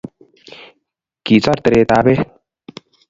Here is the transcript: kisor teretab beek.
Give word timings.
kisor 1.25 1.57
teretab 1.63 2.03
beek. 2.07 2.21